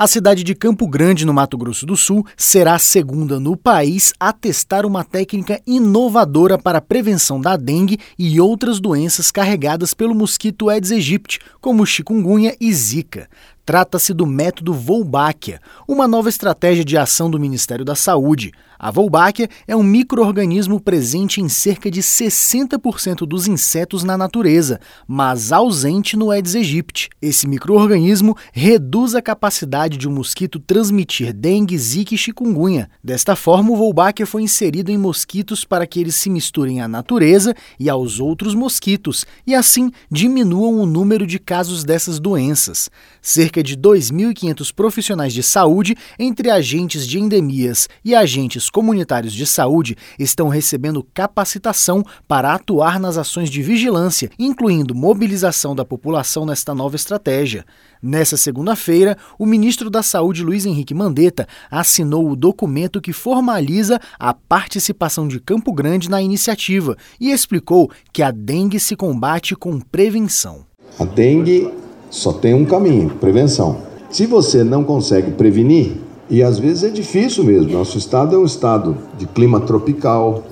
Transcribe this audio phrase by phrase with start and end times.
[0.00, 4.14] A cidade de Campo Grande, no Mato Grosso do Sul, será a segunda no país
[4.18, 10.14] a testar uma técnica inovadora para a prevenção da dengue e outras doenças carregadas pelo
[10.14, 13.28] mosquito Aedes aegypti, como chikungunya e zika.
[13.70, 18.50] Trata-se do método Wolbachia, uma nova estratégia de ação do Ministério da Saúde.
[18.82, 25.52] A Wolbachia é um microorganismo presente em cerca de 60% dos insetos na natureza, mas
[25.52, 27.10] ausente no Aedes aegypti.
[27.20, 32.88] Esse microorganismo reduz a capacidade de um mosquito transmitir dengue, zika e chikungunya.
[33.04, 37.54] Desta forma, o Wolbachia foi inserido em mosquitos para que eles se misturem à natureza
[37.78, 42.90] e aos outros mosquitos e assim diminuam o número de casos dessas doenças.
[43.20, 49.46] Cerca cerca de 2.500 profissionais de saúde, entre agentes de endemias e agentes comunitários de
[49.46, 56.74] saúde, estão recebendo capacitação para atuar nas ações de vigilância, incluindo mobilização da população nesta
[56.74, 57.64] nova estratégia.
[58.02, 64.32] Nessa segunda-feira, o ministro da Saúde, Luiz Henrique Mandetta, assinou o documento que formaliza a
[64.32, 70.64] participação de Campo Grande na iniciativa e explicou que a dengue se combate com prevenção.
[70.98, 71.70] A dengue
[72.10, 73.76] só tem um caminho: prevenção.
[74.10, 75.92] Se você não consegue prevenir,
[76.28, 80.42] e às vezes é difícil mesmo, nosso estado é um estado de clima tropical,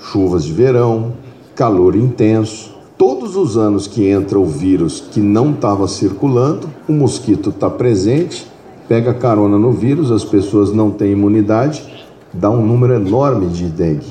[0.00, 1.12] chuvas de verão,
[1.54, 2.76] calor intenso.
[2.96, 8.46] Todos os anos que entra o vírus que não estava circulando, o mosquito está presente,
[8.88, 11.84] pega carona no vírus, as pessoas não têm imunidade,
[12.32, 14.06] dá um número enorme de dengue.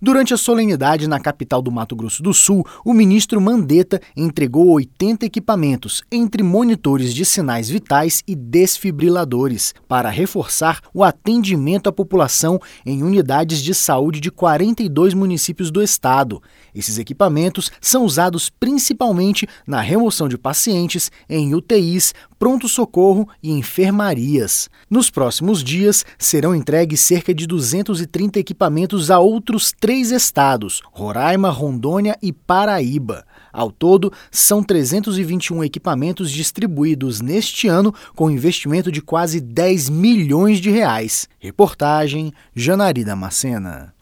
[0.00, 5.24] Durante a solenidade na capital do Mato Grosso do Sul, o ministro Mandetta entregou 80
[5.24, 13.02] equipamentos, entre monitores de sinais vitais e desfibriladores, para reforçar o atendimento à população em
[13.02, 16.42] unidades de saúde de 42 municípios do estado.
[16.74, 24.68] Esses equipamentos são usados principalmente na remoção de pacientes em UTIs, pronto-socorro e enfermarias.
[24.88, 32.18] Nos próximos dias, serão entregues cerca de 230 equipamentos a outros três estados: Roraima, Rondônia
[32.22, 33.24] e Paraíba.
[33.52, 40.70] Ao todo, são 321 equipamentos distribuídos neste ano com investimento de quase 10 milhões de
[40.70, 41.26] reais.
[41.38, 43.95] Reportagem Janari Macena.